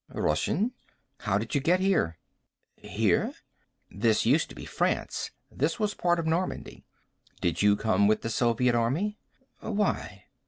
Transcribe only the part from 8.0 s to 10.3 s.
with the Soviet army?" "Why?"